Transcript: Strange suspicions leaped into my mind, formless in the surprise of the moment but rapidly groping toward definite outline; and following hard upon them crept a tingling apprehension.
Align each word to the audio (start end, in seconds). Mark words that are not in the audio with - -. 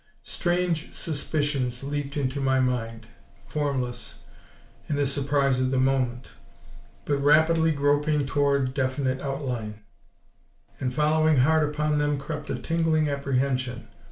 Strange 0.23 0.95
suspicions 0.95 1.83
leaped 1.83 2.17
into 2.17 2.41
my 2.41 2.59
mind, 2.59 3.05
formless 3.45 4.23
in 4.89 4.95
the 4.95 5.05
surprise 5.05 5.59
of 5.61 5.69
the 5.69 5.77
moment 5.77 6.31
but 7.05 7.19
rapidly 7.19 7.71
groping 7.71 8.25
toward 8.25 8.73
definite 8.73 9.21
outline; 9.21 9.79
and 10.79 10.91
following 10.91 11.37
hard 11.37 11.69
upon 11.69 11.99
them 11.99 12.17
crept 12.17 12.49
a 12.49 12.57
tingling 12.57 13.09
apprehension. 13.09 13.89